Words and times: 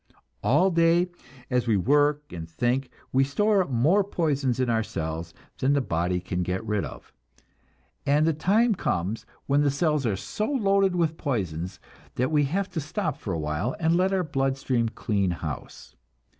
All 0.41 0.71
day, 0.71 1.11
as 1.51 1.67
we 1.67 1.77
work 1.77 2.33
and 2.33 2.49
think, 2.49 2.89
we 3.13 3.23
store 3.23 3.61
up 3.61 3.69
more 3.69 4.03
poisons 4.03 4.59
in 4.59 4.67
our 4.67 4.81
cells 4.81 5.31
than 5.59 5.73
the 5.73 5.79
body 5.79 6.19
can 6.19 6.41
get 6.41 6.65
rid 6.65 6.83
of, 6.83 7.13
and 8.03 8.25
the 8.25 8.33
time 8.33 8.73
comes 8.73 9.27
when 9.45 9.61
the 9.61 9.69
cells 9.69 10.07
are 10.07 10.17
so 10.17 10.47
loaded 10.51 10.95
with 10.95 11.17
poisons 11.17 11.79
that 12.15 12.31
we 12.31 12.45
have 12.45 12.67
to 12.69 12.81
stop 12.81 13.15
for 13.15 13.31
a 13.31 13.37
while, 13.39 13.75
and 13.79 13.95
let 13.95 14.11
our 14.11 14.23
blood 14.23 14.57
stream 14.57 14.89
clean 14.89 15.29
house. 15.29 15.95